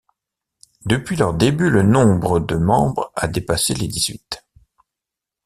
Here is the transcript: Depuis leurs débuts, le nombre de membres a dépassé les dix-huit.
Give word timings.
Depuis 0.87 1.15
leurs 1.15 1.35
débuts, 1.35 1.69
le 1.69 1.83
nombre 1.83 2.39
de 2.39 2.55
membres 2.55 3.11
a 3.15 3.27
dépassé 3.27 3.75
les 3.75 3.87
dix-huit. 3.87 4.43